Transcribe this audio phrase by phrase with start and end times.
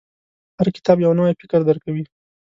[0.59, 2.03] •هر کتاب، یو نوی فکر درکوي.